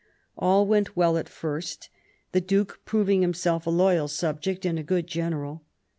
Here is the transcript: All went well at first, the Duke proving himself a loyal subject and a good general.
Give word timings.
All 0.35 0.65
went 0.65 0.97
well 0.97 1.15
at 1.15 1.29
first, 1.29 1.91
the 2.31 2.41
Duke 2.41 2.79
proving 2.85 3.21
himself 3.21 3.67
a 3.67 3.69
loyal 3.69 4.07
subject 4.07 4.65
and 4.65 4.79
a 4.79 4.83
good 4.83 5.05
general. 5.05 5.61